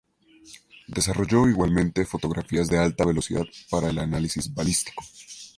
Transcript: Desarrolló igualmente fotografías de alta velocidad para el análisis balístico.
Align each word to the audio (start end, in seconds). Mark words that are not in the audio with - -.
Desarrolló 0.87 1.47
igualmente 1.47 2.05
fotografías 2.07 2.67
de 2.69 2.79
alta 2.79 3.05
velocidad 3.05 3.45
para 3.69 3.91
el 3.91 3.99
análisis 3.99 4.51
balístico. 4.51 5.03